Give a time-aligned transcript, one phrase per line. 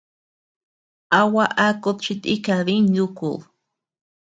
[1.17, 3.41] ¿A gua akud chi tika diñ nukud?